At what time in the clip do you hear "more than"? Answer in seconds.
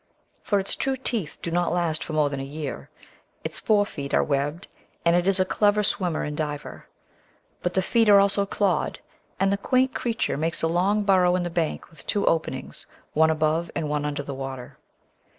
2.13-2.39